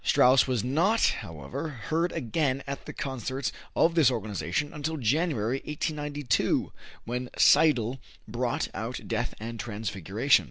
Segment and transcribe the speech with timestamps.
[0.03, 6.71] Strauss was not, however, heard again at the concerts of this organization until January, 1892,
[7.05, 10.39] when Seidl brought out "Death and Transfiguration."